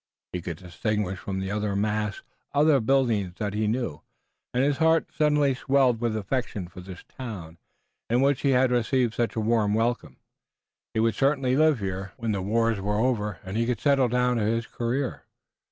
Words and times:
He 0.33 0.41
could 0.41 0.57
distinguish 0.57 1.19
from 1.19 1.37
the 1.39 1.75
mass 1.75 2.23
other 2.55 2.79
buildings 2.79 3.35
that 3.37 3.53
he 3.53 3.67
knew, 3.67 4.01
and 4.51 4.63
his 4.63 4.77
heart 4.77 5.05
suddenly 5.15 5.53
swelled 5.53 6.01
with 6.01 6.17
affection 6.17 6.67
for 6.67 6.81
this 6.81 7.03
town, 7.19 7.59
in 8.09 8.21
which 8.21 8.41
he 8.41 8.49
had 8.49 8.71
received 8.71 9.13
such 9.13 9.35
a 9.35 9.39
warm 9.39 9.75
welcome. 9.75 10.17
He 10.95 10.99
would 10.99 11.13
certainly 11.13 11.55
live 11.55 11.77
here, 11.81 12.13
when 12.17 12.31
the 12.31 12.41
wars 12.41 12.81
were 12.81 12.97
over, 12.97 13.37
and 13.45 13.55
he 13.55 13.67
could 13.67 13.79
settle 13.79 14.07
down 14.07 14.37
to 14.37 14.43
his 14.43 14.65
career. 14.65 15.25